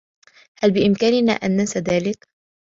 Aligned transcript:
هل 0.59 0.71
بإمكاننا 0.71 1.31
أن 1.33 1.57
ننسى 1.57 1.79
ذلك؟ 1.79 2.25